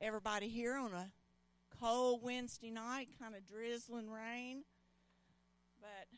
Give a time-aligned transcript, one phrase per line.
[0.00, 1.10] everybody here on a
[1.80, 4.64] cold Wednesday night, kind of drizzling rain.
[5.80, 6.08] But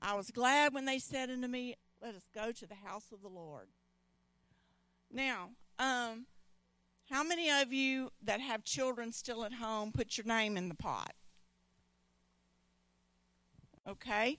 [0.00, 3.22] I was glad when they said unto me, Let us go to the house of
[3.22, 3.68] the Lord.
[5.10, 6.26] Now, um,
[7.10, 10.74] how many of you that have children still at home put your name in the
[10.74, 11.12] pot?
[13.88, 14.38] Okay.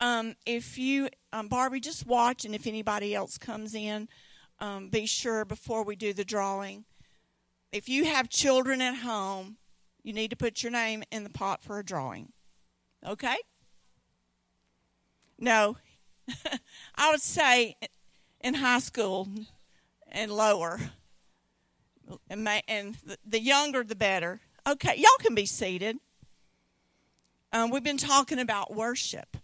[0.00, 4.08] Um, if you, um, Barbie, just watch, and if anybody else comes in,
[4.58, 6.84] um, be sure before we do the drawing.
[7.74, 9.56] If you have children at home,
[10.04, 12.28] you need to put your name in the pot for a drawing.
[13.04, 13.34] Okay?
[15.40, 15.76] No.
[16.94, 17.74] I would say
[18.40, 19.26] in high school
[20.06, 20.78] and lower.
[22.30, 24.40] And, may, and the younger, the better.
[24.68, 25.96] Okay, y'all can be seated.
[27.52, 29.36] Um, we've been talking about worship.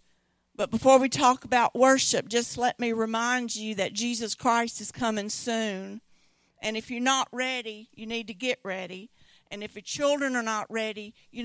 [0.55, 4.89] But before we talk about worship, just let me remind you that Jesus Christ is
[4.89, 5.99] coming soon.
[6.61, 9.09] And if you're not ready, you need to get ready.
[9.49, 11.43] And if your children are not ready, you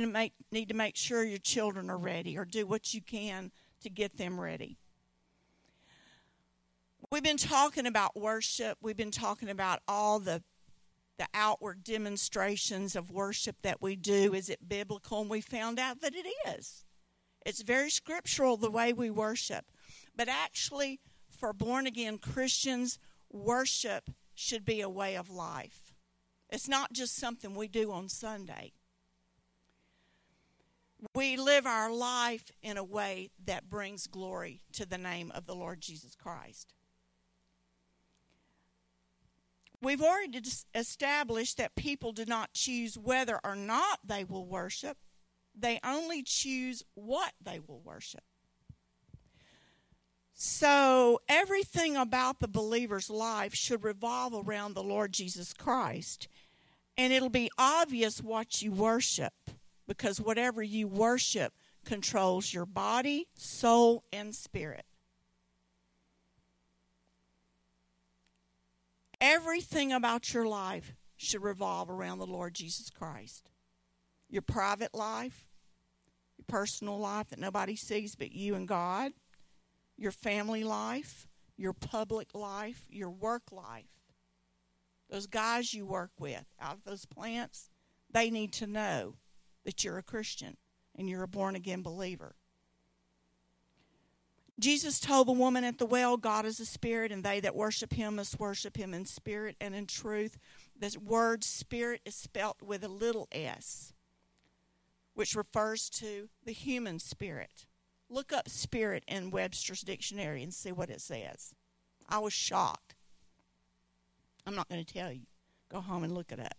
[0.52, 3.50] need to make sure your children are ready or do what you can
[3.80, 4.78] to get them ready.
[7.10, 8.78] We've been talking about worship.
[8.80, 10.42] We've been talking about all the
[11.18, 14.34] the outward demonstrations of worship that we do.
[14.34, 15.23] Is it biblical?
[15.23, 16.84] And we found out that it is.
[17.45, 19.64] It's very scriptural the way we worship.
[20.14, 22.98] But actually, for born again Christians,
[23.30, 25.95] worship should be a way of life.
[26.48, 28.73] It's not just something we do on Sunday.
[31.15, 35.54] We live our life in a way that brings glory to the name of the
[35.54, 36.73] Lord Jesus Christ.
[39.82, 40.40] We've already
[40.74, 44.98] established that people do not choose whether or not they will worship,
[45.54, 48.24] they only choose what they will worship.
[50.38, 56.29] So, everything about the believer's life should revolve around the Lord Jesus Christ.
[56.98, 59.32] And it'll be obvious what you worship
[59.88, 61.54] because whatever you worship
[61.87, 64.84] controls your body, soul, and spirit.
[69.22, 73.48] Everything about your life should revolve around the Lord Jesus Christ.
[74.28, 75.48] Your private life,
[76.36, 79.12] your personal life that nobody sees but you and God,
[79.96, 83.84] your family life, your public life, your work life.
[85.10, 87.70] Those guys you work with out of those plants,
[88.10, 89.14] they need to know
[89.64, 90.56] that you're a Christian
[90.96, 92.34] and you're a born again believer.
[94.58, 97.92] Jesus told the woman at the well, God is a spirit, and they that worship
[97.92, 100.38] him must worship him in spirit and in truth.
[100.78, 103.92] The word spirit is spelt with a little s,
[105.12, 107.66] which refers to the human spirit.
[108.08, 111.54] Look up spirit in Webster's dictionary and see what it says.
[112.08, 112.94] I was shocked.
[114.46, 115.26] I'm not going to tell you.
[115.70, 116.56] Go home and look it up.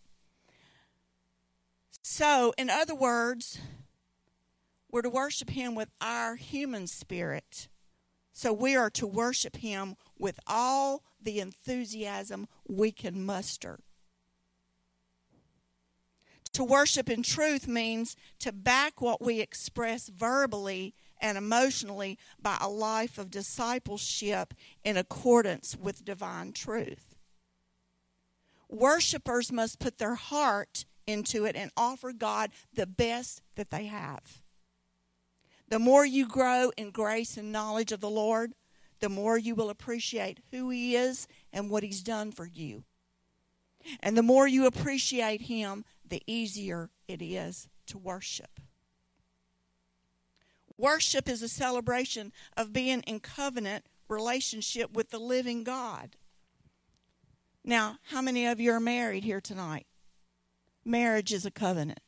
[2.01, 3.59] So, in other words,
[4.91, 7.69] we're to worship him with our human spirit
[8.37, 13.79] so we are to worship Him with all the enthusiasm we can muster.
[16.53, 22.69] To worship in truth means to back what we express verbally and emotionally by a
[22.69, 27.16] life of discipleship in accordance with divine truth.
[28.69, 34.41] Worshippers must put their heart into it and offer God the best that they have.
[35.69, 38.53] The more you grow in grace and knowledge of the Lord,
[39.00, 42.83] the more you will appreciate who He is and what He's done for you.
[44.01, 48.59] And the more you appreciate Him, the easier it is to worship.
[50.77, 56.15] Worship is a celebration of being in covenant relationship with the living God.
[57.63, 59.88] Now, how many of you are married here tonight?
[60.85, 61.99] Marriage is a covenant.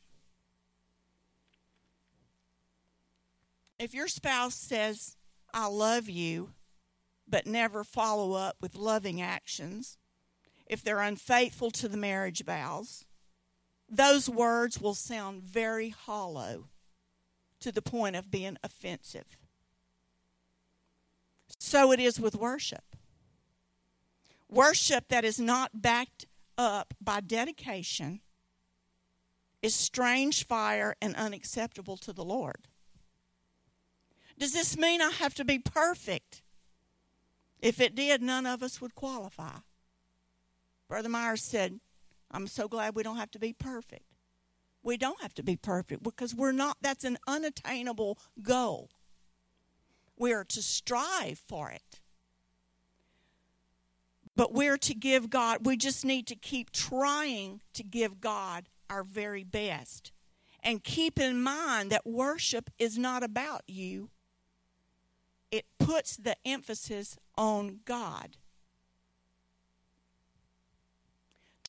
[3.78, 5.16] If your spouse says,
[5.52, 6.50] I love you,
[7.26, 9.98] but never follow up with loving actions,
[10.66, 13.04] if they're unfaithful to the marriage vows,
[13.88, 16.68] those words will sound very hollow
[17.60, 19.36] to the point of being offensive.
[21.58, 22.96] So it is with worship.
[24.48, 26.26] Worship that is not backed
[26.58, 28.20] up by dedication
[29.62, 32.66] is strange fire and unacceptable to the Lord.
[34.38, 36.42] Does this mean I have to be perfect?
[37.60, 39.58] If it did, none of us would qualify.
[40.88, 41.78] Brother Myers said,
[42.30, 44.09] I'm so glad we don't have to be perfect.
[44.82, 48.90] We don't have to be perfect because we're not, that's an unattainable goal.
[50.16, 52.00] We are to strive for it.
[54.36, 59.02] But we're to give God, we just need to keep trying to give God our
[59.02, 60.12] very best.
[60.62, 64.10] And keep in mind that worship is not about you,
[65.50, 68.36] it puts the emphasis on God.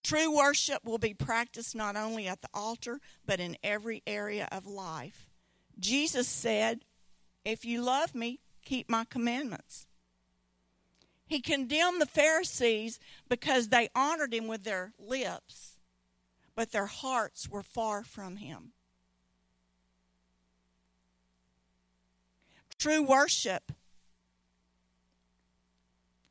[0.03, 4.65] True worship will be practiced not only at the altar, but in every area of
[4.65, 5.29] life.
[5.79, 6.81] Jesus said,
[7.45, 9.87] If you love me, keep my commandments.
[11.27, 12.99] He condemned the Pharisees
[13.29, 15.77] because they honored him with their lips,
[16.55, 18.73] but their hearts were far from him.
[22.77, 23.71] True worship,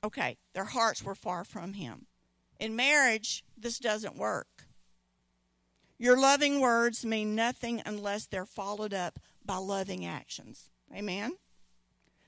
[0.03, 2.07] okay, their hearts were far from him.
[2.61, 4.67] In marriage, this doesn't work.
[5.99, 10.71] Your loving words mean nothing unless they're followed up by loving actions.
[10.95, 11.33] Amen?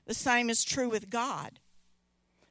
[0.05, 1.59] The same is true with God.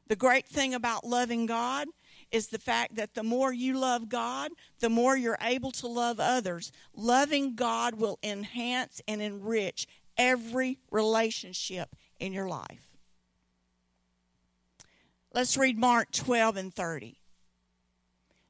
[0.06, 1.88] The great thing about loving God
[2.31, 6.20] is the fact that the more you love God, the more you're able to love
[6.20, 6.73] others.
[6.94, 9.87] Loving God will enhance and enrich
[10.17, 12.96] every relationship in your life.
[15.34, 17.22] Let's read Mark 12 and 30.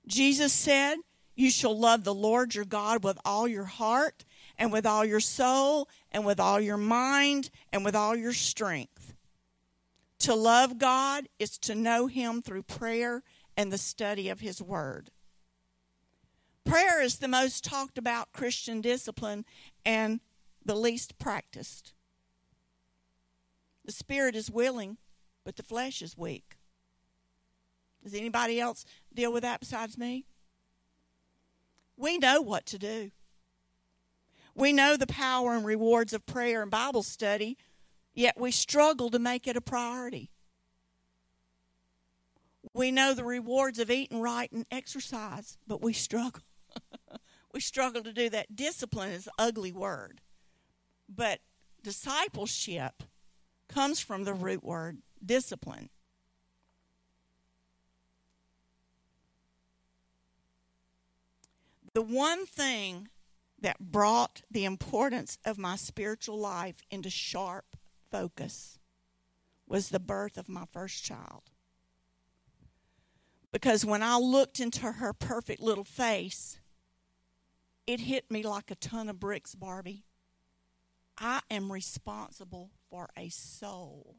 [0.06, 0.98] Jesus said,
[1.34, 4.24] You shall love the Lord your God with all your heart,
[4.58, 9.14] and with all your soul, and with all your mind, and with all your strength.
[10.20, 13.22] To love God is to know Him through prayer
[13.56, 15.10] and the study of His Word.
[16.64, 19.44] Prayer is the most talked about Christian discipline
[19.84, 20.20] and
[20.64, 21.92] the least practiced.
[23.84, 24.98] The spirit is willing,
[25.44, 26.56] but the flesh is weak.
[28.02, 28.84] Does anybody else
[29.14, 30.26] deal with that besides me?
[31.96, 33.10] We know what to do.
[34.54, 37.56] We know the power and rewards of prayer and Bible study,
[38.14, 40.30] yet we struggle to make it a priority.
[42.74, 46.42] We know the rewards of eating right and exercise, but we struggle.
[47.54, 48.54] we struggle to do that.
[48.54, 50.20] Discipline is an ugly word,
[51.08, 51.40] but
[51.82, 53.02] discipleship
[53.68, 55.88] comes from the root word discipline.
[61.94, 63.08] The one thing
[63.60, 67.76] that brought the importance of my spiritual life into sharp
[68.10, 68.78] focus
[69.66, 71.50] was the birth of my first child.
[73.52, 76.58] Because when I looked into her perfect little face,
[77.86, 80.04] it hit me like a ton of bricks, Barbie.
[81.18, 84.16] I am responsible for a soul.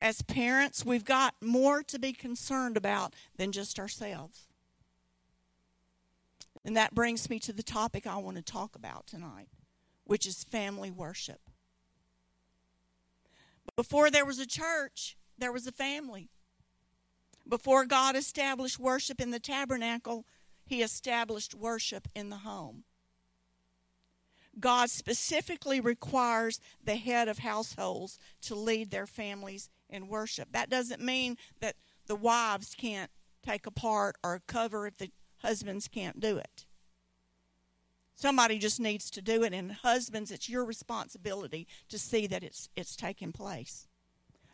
[0.00, 4.48] As parents, we've got more to be concerned about than just ourselves.
[6.64, 9.48] And that brings me to the topic I want to talk about tonight,
[10.04, 11.40] which is family worship.
[13.76, 16.28] Before there was a church, there was a family.
[17.48, 20.26] Before God established worship in the tabernacle,
[20.64, 22.84] He established worship in the home.
[24.58, 30.52] God specifically requires the head of households to lead their families in worship.
[30.52, 31.76] That doesn't mean that
[32.06, 33.10] the wives can't
[33.44, 36.66] take a part or cover if the husbands can't do it.
[38.14, 42.68] Somebody just needs to do it, and husbands, it's your responsibility to see that it's
[42.76, 43.88] it's taking place.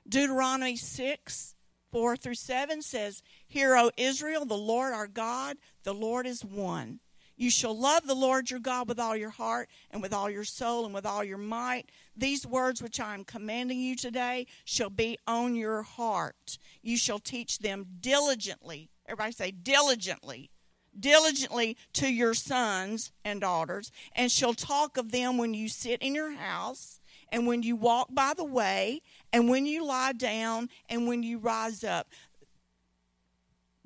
[0.08, 1.54] Deuteronomy six.
[1.92, 7.00] 4 through 7 says, Hear, O Israel, the Lord our God, the Lord is one.
[7.36, 10.44] You shall love the Lord your God with all your heart and with all your
[10.44, 11.90] soul and with all your might.
[12.16, 16.58] These words which I am commanding you today shall be on your heart.
[16.82, 18.88] You shall teach them diligently.
[19.06, 20.50] Everybody say diligently.
[20.98, 26.14] Diligently to your sons and daughters, and shall talk of them when you sit in
[26.14, 27.00] your house,
[27.30, 31.36] and when you walk by the way, and when you lie down, and when you
[31.36, 32.08] rise up.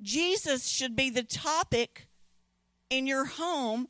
[0.01, 2.07] Jesus should be the topic
[2.91, 3.87] in your home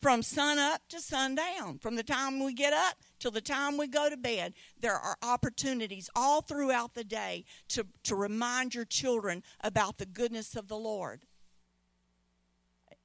[0.00, 3.88] from sun up to sundown, from the time we get up till the time we
[3.88, 4.54] go to bed.
[4.80, 10.54] There are opportunities all throughout the day to, to remind your children about the goodness
[10.54, 11.22] of the Lord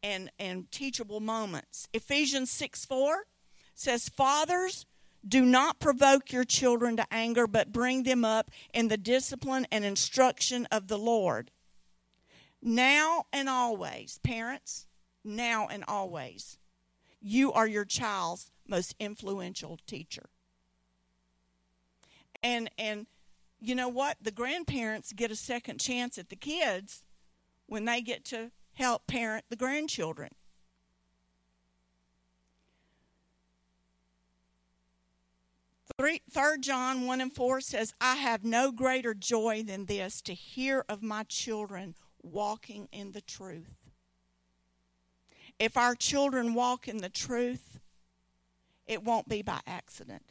[0.03, 1.87] and, and teachable moments.
[1.91, 3.23] Ephesians 6 4
[3.73, 4.85] says, Fathers,
[5.27, 9.85] do not provoke your children to anger, but bring them up in the discipline and
[9.85, 11.51] instruction of the Lord.
[12.61, 14.85] Now and always, parents,
[15.23, 16.57] now and always.
[17.21, 20.29] You are your child's most influential teacher.
[22.43, 23.05] And and
[23.59, 24.17] you know what?
[24.21, 27.03] The grandparents get a second chance at the kids
[27.67, 30.29] when they get to help parent the grandchildren.
[35.99, 36.21] 3
[36.61, 41.03] John 1 and 4 says, I have no greater joy than this to hear of
[41.03, 43.80] my children walking in the truth.
[45.61, 47.79] If our children walk in the truth,
[48.87, 50.23] it won't be by accident.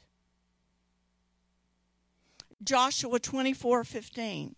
[2.65, 4.57] Joshua 24 15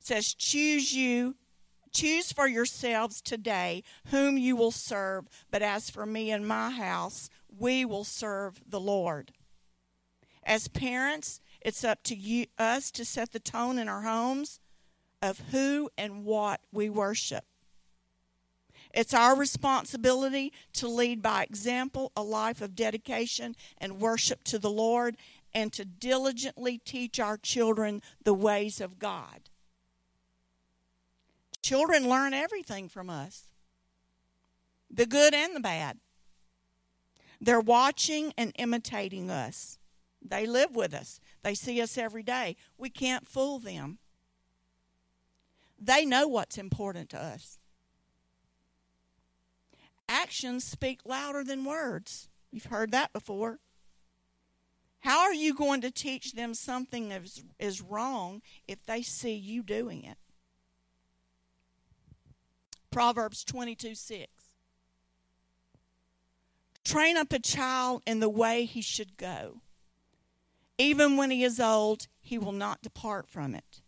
[0.00, 1.36] says, Choose you,
[1.92, 7.28] choose for yourselves today whom you will serve, but as for me and my house,
[7.58, 9.30] we will serve the Lord.
[10.42, 14.58] As parents, it's up to you, us to set the tone in our homes
[15.20, 17.44] of who and what we worship.
[18.94, 24.70] It's our responsibility to lead by example a life of dedication and worship to the
[24.70, 25.16] Lord
[25.52, 29.50] and to diligently teach our children the ways of God.
[31.60, 33.44] Children learn everything from us
[34.88, 35.98] the good and the bad.
[37.40, 39.78] They're watching and imitating us.
[40.22, 42.56] They live with us, they see us every day.
[42.78, 43.98] We can't fool them.
[45.80, 47.58] They know what's important to us.
[50.08, 52.28] Actions speak louder than words.
[52.50, 53.58] You've heard that before.
[55.00, 59.62] How are you going to teach them something is, is wrong if they see you
[59.62, 60.16] doing it?
[62.90, 64.26] Proverbs 22 6.
[66.84, 69.60] Train up a child in the way he should go.
[70.78, 73.82] Even when he is old, he will not depart from it.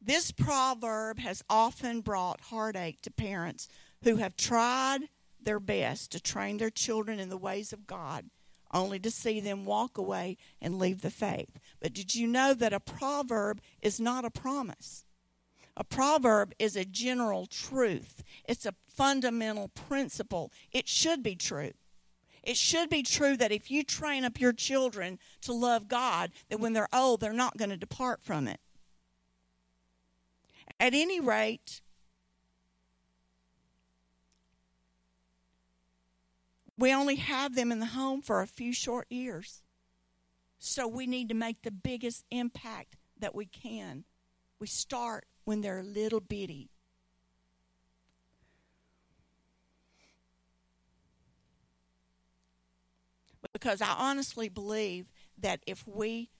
[0.00, 3.68] This proverb has often brought heartache to parents
[4.02, 5.08] who have tried
[5.40, 8.30] their best to train their children in the ways of God
[8.72, 11.58] only to see them walk away and leave the faith.
[11.80, 15.04] But did you know that a proverb is not a promise?
[15.76, 20.52] A proverb is a general truth, it's a fundamental principle.
[20.70, 21.72] It should be true.
[22.42, 26.58] It should be true that if you train up your children to love God, that
[26.58, 28.60] when they're old, they're not going to depart from it.
[30.80, 31.80] At any rate,
[36.82, 39.62] We only have them in the home for a few short years.
[40.58, 44.02] So we need to make the biggest impact that we can.
[44.58, 46.70] We start when they're a little bitty.
[53.52, 55.06] Because I honestly believe
[55.38, 56.30] that if we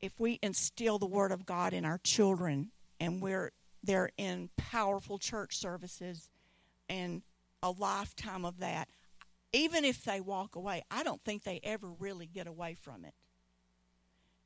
[0.00, 5.18] if we instill the word of God in our children and we're they're in powerful
[5.18, 6.30] church services
[6.88, 7.20] and
[7.62, 8.88] a lifetime of that,
[9.52, 13.14] even if they walk away, I don't think they ever really get away from it.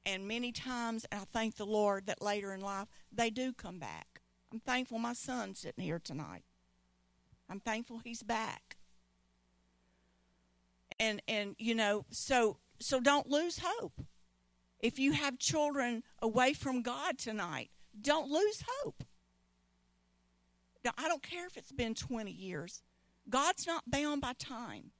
[0.04, 4.20] And many times, I thank the Lord that later in life, they do come back.
[4.52, 6.44] I'm thankful my son's sitting here tonight.
[7.48, 8.76] I'm thankful he's back.
[10.98, 14.04] And and you know, so so don't lose hope.
[14.80, 19.04] If you have children away from God tonight, don't lose hope.
[20.84, 22.82] Now, I don't care if it's been 20 years.
[23.28, 24.90] God's not bound by time.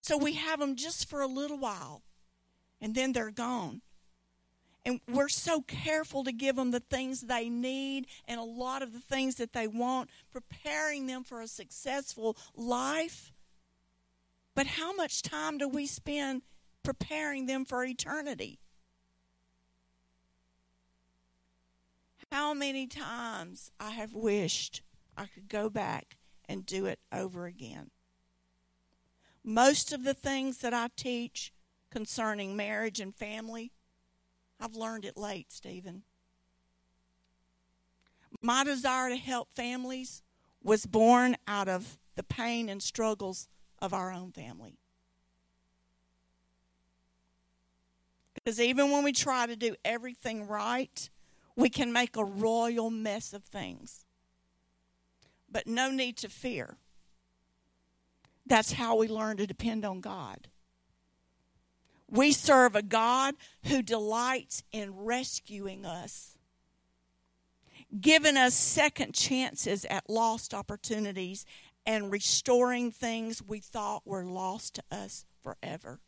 [0.00, 2.02] So we have them just for a little while,
[2.80, 3.82] and then they're gone.
[4.84, 8.92] And we're so careful to give them the things they need and a lot of
[8.92, 13.32] the things that they want, preparing them for a successful life.
[14.56, 16.42] But how much time do we spend
[16.82, 18.58] preparing them for eternity?
[22.32, 24.82] How many times I have wished
[25.16, 26.16] I could go back
[26.48, 27.90] and do it over again.
[29.44, 31.52] Most of the things that I teach
[31.90, 33.72] concerning marriage and family,
[34.60, 36.02] I've learned it late, Stephen.
[38.40, 40.22] My desire to help families
[40.62, 43.48] was born out of the pain and struggles
[43.80, 44.78] of our own family.
[48.34, 51.08] Because even when we try to do everything right,
[51.56, 54.01] we can make a royal mess of things.
[55.52, 56.78] But no need to fear.
[58.46, 60.48] That's how we learn to depend on God.
[62.10, 66.36] We serve a God who delights in rescuing us,
[68.00, 71.46] giving us second chances at lost opportunities,
[71.84, 76.00] and restoring things we thought were lost to us forever.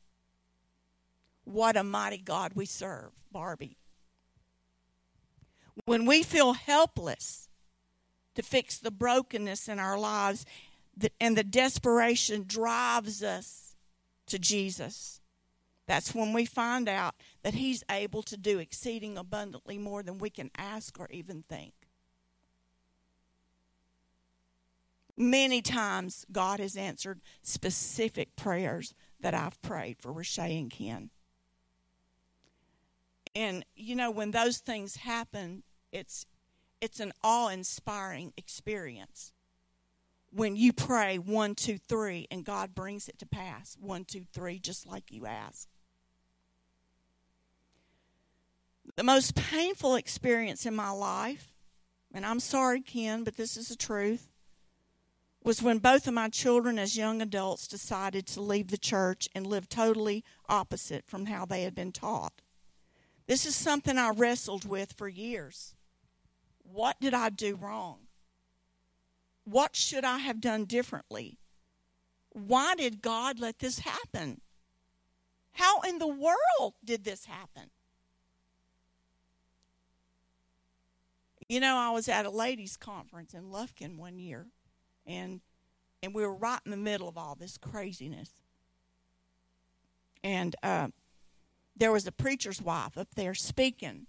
[1.44, 3.76] What a mighty God we serve, Barbie.
[5.84, 7.48] When we feel helpless
[8.34, 10.44] to fix the brokenness in our lives,
[11.20, 13.76] and the desperation drives us
[14.26, 15.20] to Jesus.
[15.86, 20.30] That's when we find out that He's able to do exceeding abundantly more than we
[20.30, 21.74] can ask or even think.
[25.16, 31.10] Many times, God has answered specific prayers that I've prayed for Rashay and Ken.
[33.34, 35.62] And you know, when those things happen,
[35.92, 36.26] it's
[36.84, 39.32] it's an awe-inspiring experience.
[40.30, 43.74] When you pray one, two, three, and God brings it to pass.
[43.80, 45.68] One, two, three, just like you asked.
[48.96, 51.54] The most painful experience in my life,
[52.12, 54.28] and I'm sorry, Ken, but this is the truth,
[55.42, 59.46] was when both of my children, as young adults, decided to leave the church and
[59.46, 62.42] live totally opposite from how they had been taught.
[63.26, 65.74] This is something I wrestled with for years.
[66.74, 67.98] What did I do wrong?
[69.44, 71.38] What should I have done differently?
[72.30, 74.40] Why did God let this happen?
[75.52, 77.70] How in the world did this happen?
[81.48, 84.46] You know, I was at a ladies' conference in Lufkin one year,
[85.06, 85.42] and
[86.02, 88.30] and we were right in the middle of all this craziness.
[90.24, 90.88] And uh,
[91.76, 94.06] there was a preacher's wife up there speaking,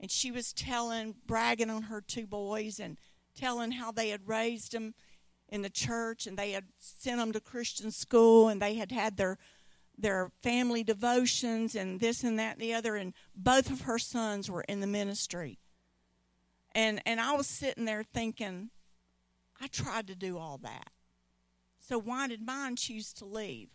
[0.00, 2.98] and she was telling, bragging on her two boys, and
[3.34, 4.94] telling how they had raised them
[5.48, 9.16] in the church, and they had sent them to Christian school, and they had had
[9.16, 9.38] their
[9.98, 14.50] their family devotions, and this and that and the other, and both of her sons
[14.50, 15.58] were in the ministry.
[16.74, 18.70] And and I was sitting there thinking,
[19.60, 20.90] I tried to do all that.
[21.78, 23.70] So why did mine choose to leave?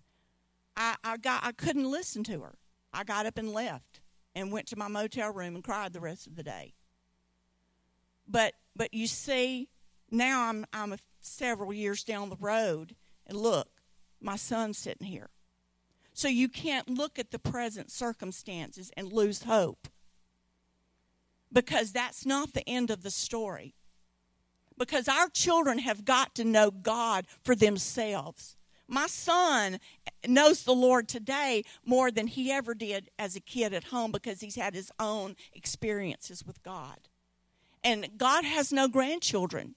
[0.75, 2.55] I, I got I couldn't listen to her.
[2.93, 3.90] I got up and left
[4.35, 6.73] and went to my motel room and cried the rest of the day.
[8.27, 9.69] But but you see,
[10.09, 12.95] now I'm I'm several years down the road,
[13.27, 13.81] and look,
[14.19, 15.29] my son's sitting here.
[16.13, 19.87] So you can't look at the present circumstances and lose hope.
[21.53, 23.75] Because that's not the end of the story
[24.81, 28.57] because our children have got to know God for themselves.
[28.91, 29.79] My son
[30.27, 34.41] knows the Lord today more than he ever did as a kid at home because
[34.41, 37.07] he's had his own experiences with God.
[37.85, 39.75] And God has no grandchildren.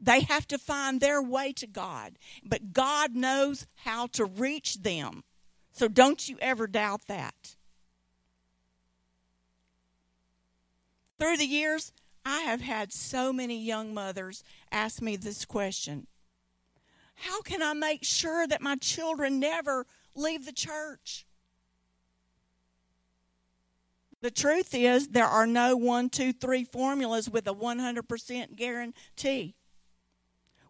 [0.00, 2.18] They have to find their way to God.
[2.44, 5.22] But God knows how to reach them.
[5.70, 7.54] So don't you ever doubt that.
[11.20, 11.92] Through the years,
[12.24, 14.42] I have had so many young mothers
[14.72, 16.08] ask me this question
[17.20, 21.26] How can I make sure that my children never leave the church?
[24.22, 29.54] The truth is, there are no one, two, three formulas with a 100% guarantee.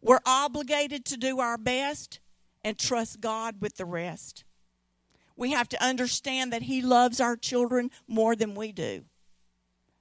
[0.02, 2.18] We're obligated to do our best
[2.64, 4.44] and trust God with the rest.
[5.36, 9.04] We have to understand that He loves our children more than we do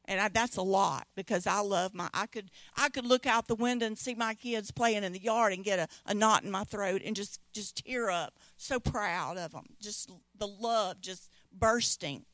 [0.09, 2.09] and I, that's a lot because I love my.
[2.15, 5.21] I could I could look out the window and see my kids playing in the
[5.21, 8.33] yard and get a, a knot in my throat and just just tear up.
[8.57, 9.67] So proud of them.
[9.79, 12.25] Just the love just bursting.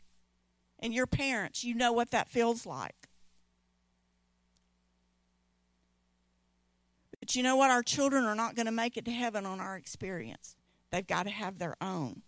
[0.80, 3.10] And your parents, you know what that feels like.
[7.20, 7.72] But you know what?
[7.72, 10.56] Our children are not going to make it to heaven on our experience.
[10.92, 12.22] They've got to have their own.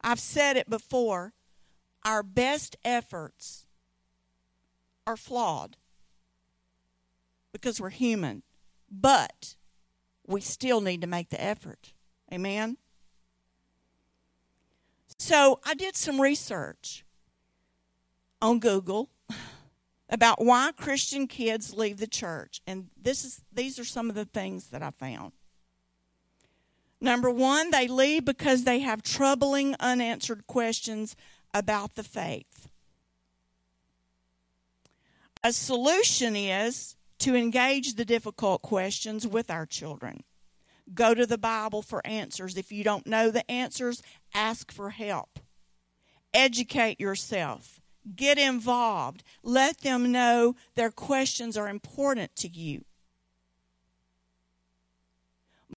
[0.00, 1.34] I've said it before.
[2.04, 3.61] Our best efforts
[5.06, 5.76] are flawed
[7.52, 8.42] because we're human,
[8.90, 9.56] but
[10.26, 11.92] we still need to make the effort.
[12.32, 12.78] Amen?
[15.18, 17.04] So I did some research
[18.40, 19.10] on Google
[20.08, 22.60] about why Christian kids leave the church.
[22.66, 25.32] And this is these are some of the things that I found.
[27.00, 31.16] Number 1, they leave because they have troubling unanswered questions
[31.52, 32.68] about the faith.
[35.44, 40.22] A solution is to engage the difficult questions with our children.
[40.94, 42.56] Go to the Bible for answers.
[42.56, 44.02] If you don't know the answers,
[44.34, 45.38] ask for help.
[46.34, 47.80] Educate yourself.
[48.16, 49.22] Get involved.
[49.42, 52.84] Let them know their questions are important to you.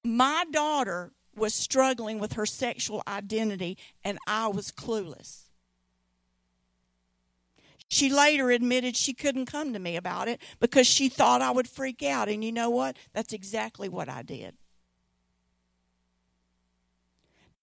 [0.04, 5.45] My daughter was struggling with her sexual identity, and I was clueless.
[7.96, 11.66] She later admitted she couldn't come to me about it because she thought I would
[11.66, 12.28] freak out.
[12.28, 12.98] And you know what?
[13.14, 14.58] That's exactly what I did.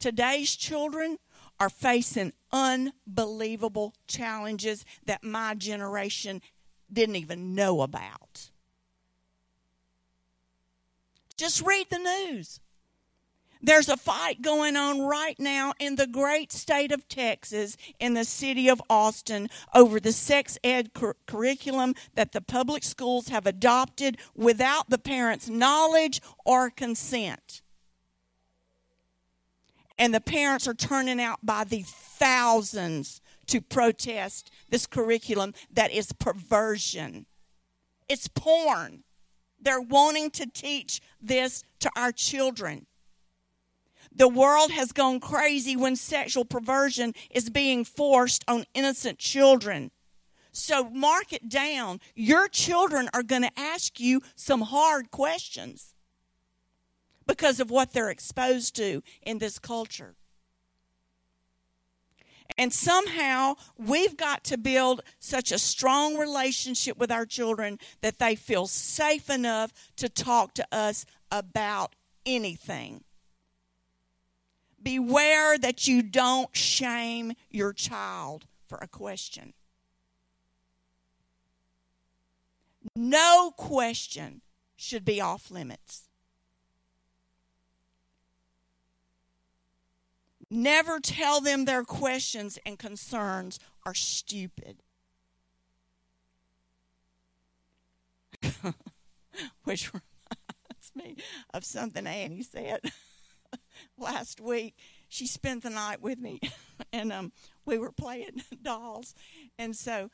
[0.01, 1.19] Today's children
[1.61, 6.41] are facing unbelievable challenges that my generation
[6.91, 8.49] didn't even know about.
[11.37, 12.59] Just read the news.
[13.65, 18.25] There's a fight going on right now in the great state of Texas, in the
[18.25, 24.19] city of Austin, over the sex ed cur- curriculum that the public schools have adopted
[24.35, 27.63] without the parents' knowledge or consent.
[29.97, 36.13] And the parents are turning out by the thousands to protest this curriculum that is
[36.13, 37.27] perversion.
[38.09, 39.05] It's porn.
[39.61, 42.87] They're wanting to teach this to our children.
[44.15, 49.91] The world has gone crazy when sexual perversion is being forced on innocent children.
[50.53, 52.01] So mark it down.
[52.15, 55.95] Your children are going to ask you some hard questions
[57.27, 60.15] because of what they're exposed to in this culture.
[62.59, 68.35] And somehow we've got to build such a strong relationship with our children that they
[68.35, 71.95] feel safe enough to talk to us about
[72.27, 73.05] anything.
[74.83, 79.53] Beware that you don't shame your child for a question.
[82.97, 84.41] No question
[84.77, 86.09] should be off limits.
[90.51, 94.83] Never tell them their questions and concerns are stupid.
[99.65, 101.17] Which reminds me
[101.55, 102.81] of something Annie said
[103.99, 104.75] last week.
[105.09, 106.41] She spent the night with me,
[106.93, 107.33] and um,
[107.67, 109.15] we were playing dolls.
[109.59, 110.11] And so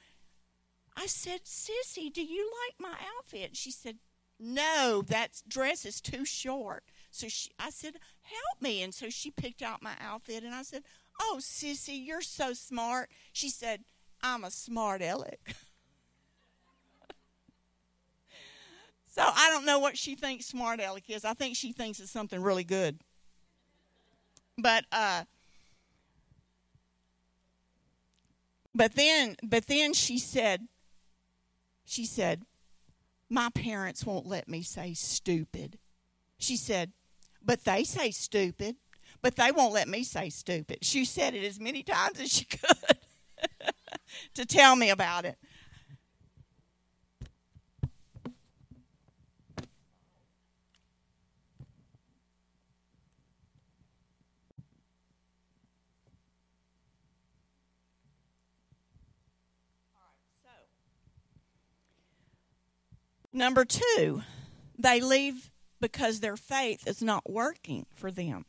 [0.96, 3.56] I said, Sissy, do you like my outfit?
[3.56, 3.98] She said,
[4.40, 6.82] No, that dress is too short.
[7.10, 8.82] So she, I said, Help me.
[8.82, 10.82] And so she picked out my outfit, and I said,
[11.20, 13.10] Oh, Sissy, you're so smart.
[13.32, 13.84] She said,
[14.22, 15.54] I'm a smart aleck.
[19.08, 21.24] so I don't know what she thinks smart aleck is.
[21.24, 22.98] I think she thinks it's something really good.
[24.58, 25.24] But uh,
[28.74, 30.66] but then but then she said
[31.88, 32.42] she said,
[33.30, 35.78] My parents won't let me say stupid.
[36.36, 36.92] She said,
[37.42, 38.76] But they say stupid,
[39.22, 40.78] but they won't let me say stupid.
[40.82, 42.98] She said it as many times as she could
[44.34, 45.38] to tell me about it.
[63.38, 64.24] Number two,
[64.76, 68.46] they leave because their faith is not working for them.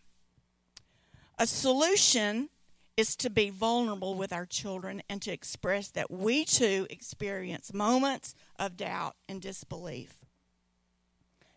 [1.38, 2.50] A solution
[2.98, 8.34] is to be vulnerable with our children and to express that we too experience moments
[8.58, 10.26] of doubt and disbelief.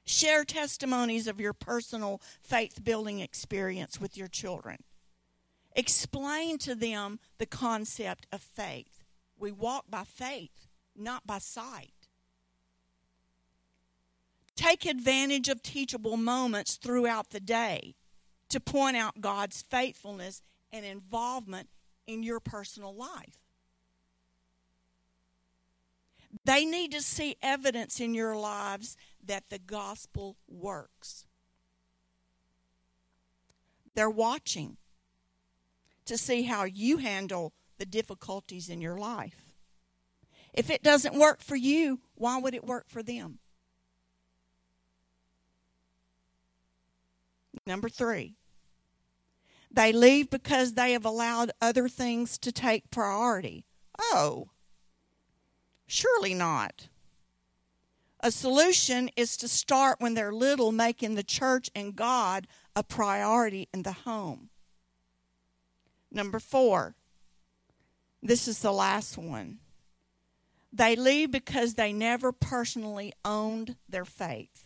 [0.05, 4.77] Share testimonies of your personal faith building experience with your children.
[5.75, 9.05] Explain to them the concept of faith.
[9.39, 12.02] We walk by faith, not by sight.
[14.57, 17.95] Take advantage of teachable moments throughout the day
[18.49, 21.69] to point out God's faithfulness and involvement
[22.07, 23.39] in your personal life.
[26.45, 31.27] They need to see evidence in your lives that the gospel works.
[33.95, 34.77] They're watching
[36.07, 39.53] to see how you handle the difficulties in your life.
[40.53, 43.39] If it doesn't work for you, why would it work for them?
[47.67, 48.37] Number three,
[49.71, 53.65] they leave because they have allowed other things to take priority.
[53.99, 54.49] Oh,
[55.87, 56.89] surely not.
[58.21, 63.69] A solution is to start when they're little, making the church and God a priority
[63.75, 64.51] in the home.
[66.11, 66.95] Number four,
[68.23, 69.59] this is the last one.
[70.73, 74.62] They leave because they never personally owned their faith.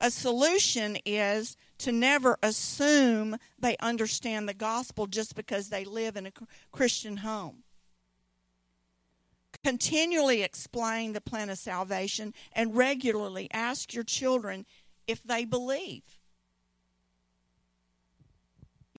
[0.00, 6.26] A solution is to never assume they understand the gospel just because they live in
[6.26, 6.32] a
[6.72, 7.64] Christian home.
[9.62, 14.64] Continually explain the plan of salvation and regularly ask your children
[15.06, 16.18] if they believe.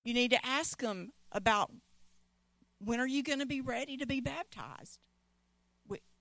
[0.04, 1.72] You need to ask them about
[2.80, 5.00] when are you going to be ready to be baptized?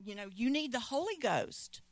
[0.03, 1.83] You know, you need the Holy Ghost.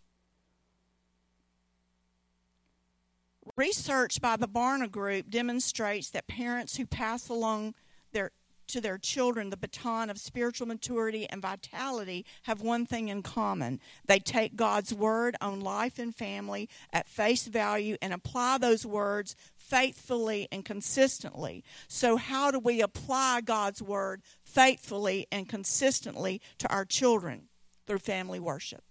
[3.56, 7.74] Research by the Barna Group demonstrates that parents who pass along
[8.12, 8.32] their
[8.68, 13.80] to their children the baton of spiritual maturity and vitality have one thing in common.
[14.06, 19.34] They take God's word on life and family at face value and apply those words
[19.56, 21.64] faithfully and consistently.
[21.88, 27.48] So, how do we apply God's word faithfully and consistently to our children?
[27.86, 28.82] Through family worship.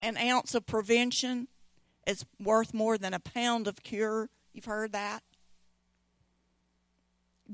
[0.00, 1.48] An ounce of prevention
[2.06, 4.30] is worth more than a pound of cure.
[4.52, 5.22] You've heard that?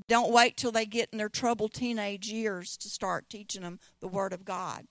[0.08, 4.08] Don't wait till they get in their troubled teenage years to start teaching them the
[4.08, 4.86] Word of God.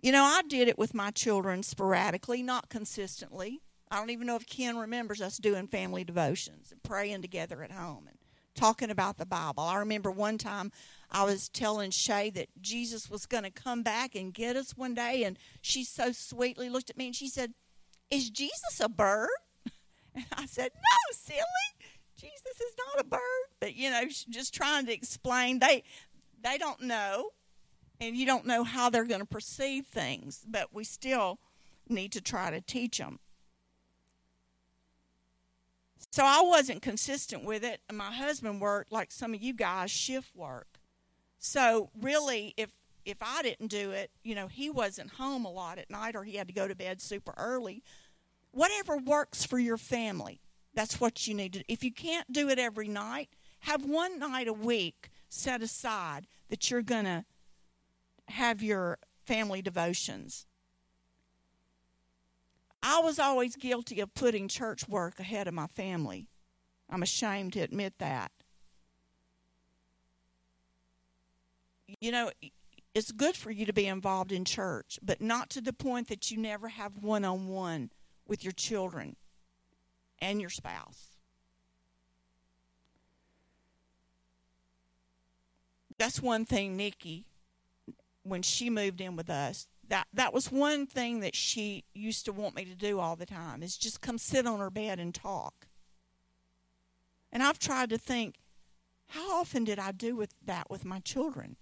[0.00, 3.60] You know, I did it with my children sporadically, not consistently.
[3.90, 7.72] I don't even know if Ken remembers us doing family devotions and praying together at
[7.72, 8.18] home and
[8.54, 9.62] talking about the Bible.
[9.62, 10.72] I remember one time
[11.10, 14.94] I was telling Shay that Jesus was going to come back and get us one
[14.94, 17.54] day, and she so sweetly looked at me and she said,
[18.10, 19.28] Is Jesus a bird?
[20.14, 21.42] And I said, No, silly.
[22.16, 23.20] Jesus is not a bird.
[23.60, 25.60] But, you know, just trying to explain.
[25.60, 25.84] They,
[26.42, 27.30] they don't know,
[28.00, 31.38] and you don't know how they're going to perceive things, but we still
[31.88, 33.20] need to try to teach them.
[36.10, 39.90] So I wasn't consistent with it, and my husband worked like some of you guys
[39.90, 40.80] shift work.
[41.38, 42.70] So really, if
[43.08, 46.24] if I didn't do it, you know, he wasn't home a lot at night, or
[46.24, 47.82] he had to go to bed super early.
[48.50, 50.42] Whatever works for your family,
[50.74, 51.60] that's what you need to.
[51.60, 51.64] Do.
[51.68, 56.70] If you can't do it every night, have one night a week set aside that
[56.70, 57.24] you're gonna
[58.28, 60.46] have your family devotions.
[62.82, 66.28] I was always guilty of putting church work ahead of my family.
[66.90, 68.32] I'm ashamed to admit that.
[72.00, 72.30] You know,
[72.94, 76.30] it's good for you to be involved in church, but not to the point that
[76.30, 77.90] you never have one on one
[78.26, 79.16] with your children
[80.20, 81.16] and your spouse.
[85.98, 87.26] That's one thing Nikki,
[88.22, 92.32] when she moved in with us, that that was one thing that she used to
[92.32, 95.14] want me to do all the time is just come sit on her bed and
[95.14, 95.66] talk.
[97.32, 98.36] And I've tried to think,
[99.08, 101.56] how often did I do with that with my children?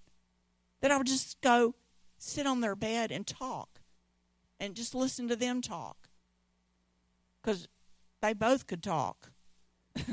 [0.86, 1.74] That I would just go
[2.16, 3.80] sit on their bed and talk
[4.60, 6.08] and just listen to them talk.
[7.42, 7.66] Because
[8.22, 9.32] they both could talk.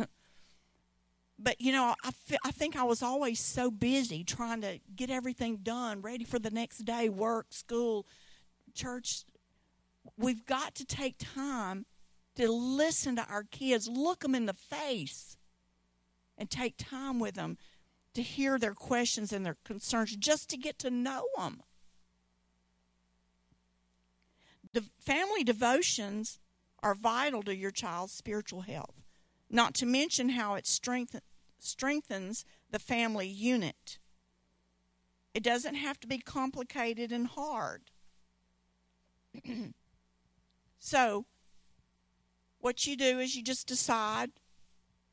[1.38, 2.10] but you know, I,
[2.44, 6.50] I think I was always so busy trying to get everything done, ready for the
[6.50, 8.08] next day, work, school,
[8.74, 9.26] church.
[10.18, 11.86] We've got to take time
[12.36, 15.38] to listen to our kids, look them in the face,
[16.36, 17.60] and take time with them
[18.13, 21.62] to hear their questions and their concerns, just to get to know them.
[24.71, 26.39] The family devotions
[26.82, 29.04] are vital to your child's spiritual health
[29.54, 31.21] not to mention how it strengthen,
[31.60, 33.99] strengthens the family unit.
[35.34, 37.84] It doesn't have to be complicated and hard.
[40.80, 41.26] so,
[42.60, 44.32] what you do is you just decide,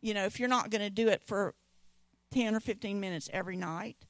[0.00, 1.54] you know, if you're not going to do it for
[2.30, 4.06] 10 or 15 minutes every night,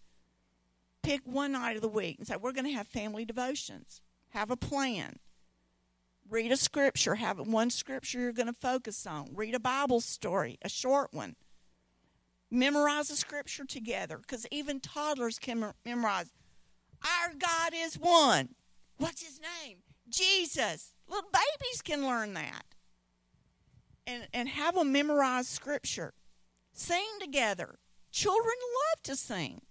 [1.02, 4.02] pick one night of the week and say, we're going to have family devotions.
[4.30, 5.18] Have a plan.
[6.28, 7.16] Read a scripture.
[7.16, 9.30] Have one scripture you're going to focus on.
[9.34, 11.34] Read a Bible story, a short one.
[12.50, 16.32] Memorize a scripture together because even toddlers can memorize.
[17.02, 18.50] Our God is one.
[18.98, 19.78] What's his name?
[20.08, 20.92] Jesus.
[21.08, 22.64] Little babies can learn that.
[24.06, 26.14] And, and have them memorize scripture.
[26.72, 27.78] Sing together.
[28.10, 28.54] Children
[28.90, 29.62] love to sing.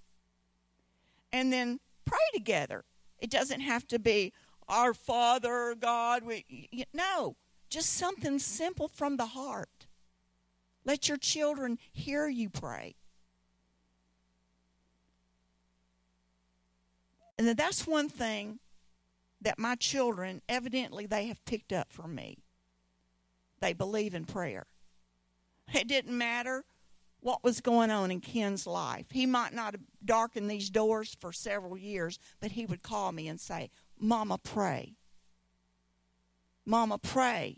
[1.32, 2.86] And then pray together.
[3.20, 4.34] It doesn't have to be,
[4.68, 6.24] our Father God.
[6.24, 7.36] We, no,
[7.70, 9.88] just something simple from the heart.
[10.86, 12.96] Let your children hear you pray.
[17.38, 18.60] And that's one thing
[19.42, 22.40] that my children, evidently, they have picked up from me.
[23.62, 24.68] They believe in prayer.
[25.74, 26.66] It didn't matter
[27.22, 29.08] what was going on in Ken's life.
[29.12, 33.28] He might not have darkened these doors for several years, but he would call me
[33.28, 34.96] and say, Mama, pray.
[36.66, 37.58] Mama, pray.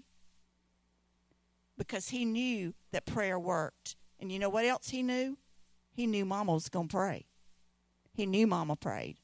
[1.78, 3.96] Because he knew that prayer worked.
[4.20, 5.38] And you know what else he knew?
[5.94, 7.26] He knew Mama was going to pray.
[8.14, 9.18] He knew Mama prayed.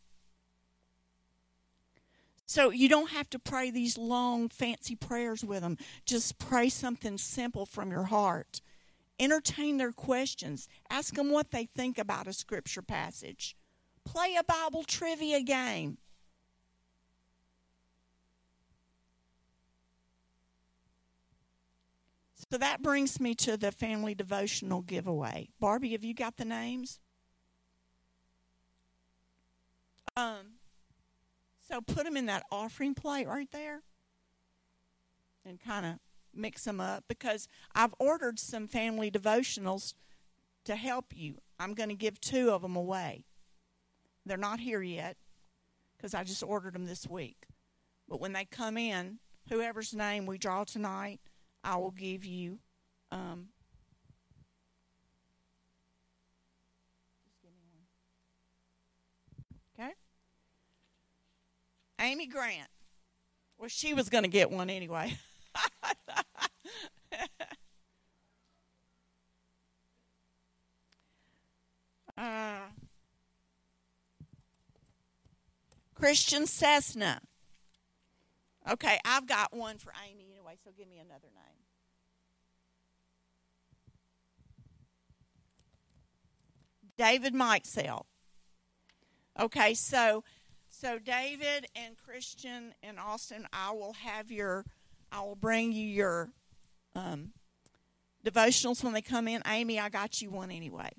[2.46, 5.78] So you don't have to pray these long, fancy prayers with them.
[6.06, 8.62] Just pray something simple from your heart.
[9.20, 10.68] Entertain their questions.
[10.90, 13.56] Ask them what they think about a scripture passage.
[14.06, 15.98] Play a Bible trivia game.
[22.50, 25.50] So that brings me to the family devotional giveaway.
[25.60, 27.00] Barbie, have you got the names?
[30.16, 30.54] Um,
[31.68, 33.82] so put them in that offering plate right there
[35.46, 35.94] and kind of
[36.38, 39.94] mix them up because I've ordered some family devotionals
[40.66, 41.36] to help you.
[41.60, 43.26] I'm going to give two of them away.
[44.26, 45.18] They're not here yet
[45.96, 47.48] because I just ordered them this week.
[48.08, 49.20] But when they come in,
[49.50, 51.20] whoever's name we draw tonight,
[51.64, 52.60] I will give you
[53.12, 53.48] Um,
[59.80, 59.94] okay.
[62.00, 62.70] Amy Grant.
[63.58, 65.18] Well, she was going to get one anyway.
[75.94, 77.22] Christian Cessna.
[78.70, 81.64] Okay, I've got one for Amy anyway, so give me another name.
[86.98, 88.04] David Mikesell.
[89.40, 90.24] Okay, so
[90.70, 94.66] so David and Christian and Austin, I will have your,
[95.12, 96.30] I will bring you your
[96.96, 97.32] um,
[98.26, 99.42] devotionals when they come in.
[99.46, 100.92] Amy, I got you one anyway.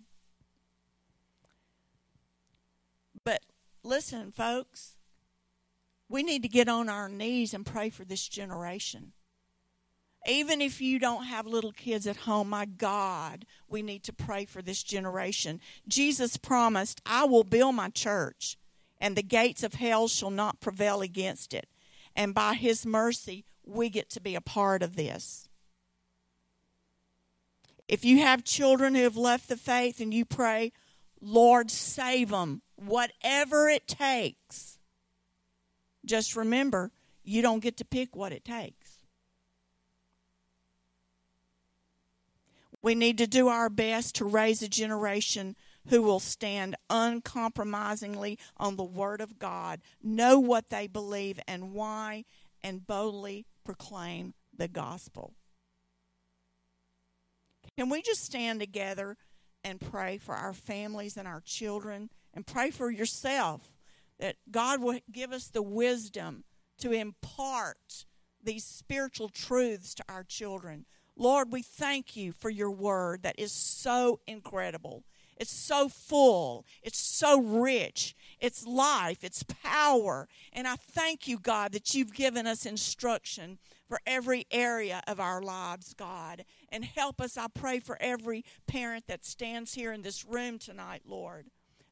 [3.24, 3.42] But
[3.82, 4.96] listen, folks,
[6.08, 9.12] we need to get on our knees and pray for this generation.
[10.26, 14.44] Even if you don't have little kids at home, my God, we need to pray
[14.44, 15.60] for this generation.
[15.86, 18.58] Jesus promised, I will build my church,
[19.00, 21.68] and the gates of hell shall not prevail against it.
[22.16, 25.48] And by his mercy, we get to be a part of this.
[27.86, 30.72] If you have children who have left the faith and you pray,
[31.20, 34.78] Lord, save them, whatever it takes,
[36.04, 36.90] just remember
[37.22, 39.04] you don't get to pick what it takes.
[42.82, 45.56] We need to do our best to raise a generation
[45.88, 52.24] who will stand uncompromisingly on the Word of God, know what they believe and why,
[52.62, 55.34] and boldly proclaim the gospel.
[57.76, 59.18] Can we just stand together
[59.62, 63.76] and pray for our families and our children and pray for yourself
[64.18, 66.44] that God will give us the wisdom
[66.78, 68.06] to impart
[68.42, 70.86] these spiritual truths to our children?
[71.14, 75.04] Lord, we thank you for your word that is so incredible.
[75.36, 76.64] It's so full.
[76.82, 78.16] It's so rich.
[78.40, 79.24] It's life.
[79.24, 80.28] It's power.
[80.52, 85.42] And I thank you, God, that you've given us instruction for every area of our
[85.42, 86.44] lives, God.
[86.70, 91.02] And help us, I pray, for every parent that stands here in this room tonight,
[91.06, 91.46] Lord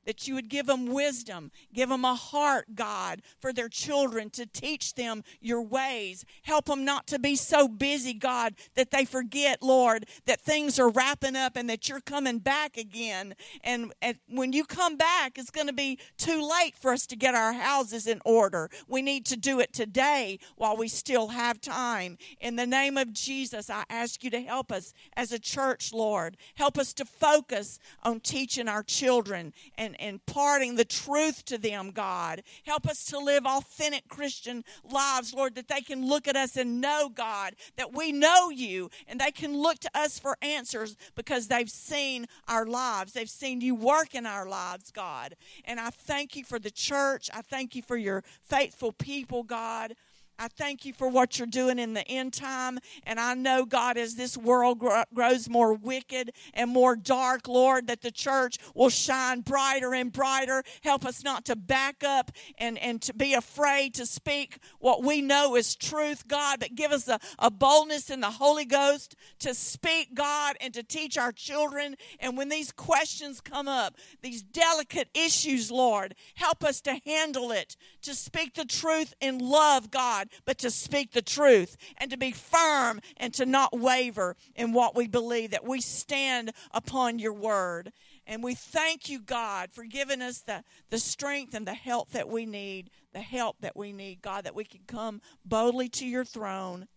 [0.07, 4.47] that you would give them wisdom, give them a heart, God, for their children to
[4.47, 6.25] teach them your ways.
[6.43, 10.89] Help them not to be so busy, God, that they forget, Lord, that things are
[10.89, 13.35] wrapping up and that you're coming back again.
[13.63, 17.17] And, and when you come back, it's going to be too late for us to
[17.17, 18.71] get our houses in order.
[18.89, 22.17] We need to do it today while we still have time.
[22.41, 26.37] In the name of Jesus, I ask you to help us as a church, Lord.
[26.55, 32.43] Help us to focus on teaching our children and imparting the truth to them, God.
[32.65, 36.81] Help us to live authentic Christian lives, Lord, that they can look at us and
[36.81, 41.49] know, God, that we know you and they can look to us for answers because
[41.49, 43.13] they've seen our lives.
[43.13, 45.35] They've seen you work in our lives, God.
[45.65, 47.31] And I thank you for the church.
[47.33, 49.95] I thank you for your faithful people, God.
[50.39, 52.79] I thank you for what you're doing in the end time.
[53.05, 54.83] And I know, God, as this world
[55.15, 60.63] grows more wicked and more dark, Lord, that the church will shine brighter and brighter.
[60.83, 65.23] Help us not to back up and, and to be afraid to speak what we
[65.23, 69.55] know is truth, God, but give us a, a boldness in the Holy Ghost to
[69.55, 71.97] speak, God, and to teach our children.
[72.21, 77.77] And when these questions come up, these delicate issues, Lord, help us to handle it,
[78.03, 82.17] to speak the truth in love, God God, but to speak the truth and to
[82.17, 87.33] be firm and to not waver in what we believe, that we stand upon your
[87.33, 87.93] word.
[88.27, 92.29] And we thank you, God, for giving us the, the strength and the help that
[92.29, 96.25] we need, the help that we need, God, that we can come boldly to your
[96.25, 96.89] throne.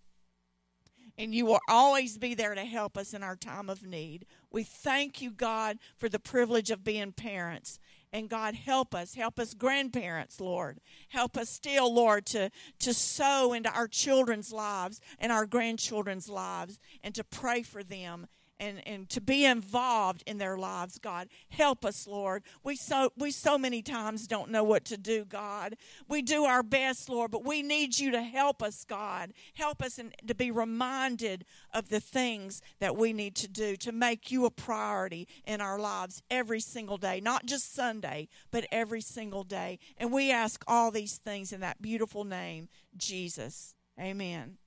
[1.18, 4.26] And you will always be there to help us in our time of need.
[4.52, 7.78] We thank you, God, for the privilege of being parents.
[8.12, 9.14] And God, help us.
[9.14, 10.80] Help us, grandparents, Lord.
[11.10, 16.80] Help us still, Lord, to, to sow into our children's lives and our grandchildren's lives
[17.04, 18.28] and to pray for them
[18.60, 21.30] and, and to be involved in their lives, God.
[21.50, 22.44] Help us, Lord.
[22.64, 25.76] We so we so many times don't know what to do, God.
[26.08, 29.34] We do our best, Lord, but we need you to help us, God.
[29.54, 33.92] Help us in, to be reminded of the things that we need to do to
[33.92, 39.02] make you a priority in our lives every single day, not just Sunday, but every
[39.02, 39.80] single day.
[39.98, 43.76] And we ask all these things in that beautiful name, Jesus.
[44.00, 44.58] Amen.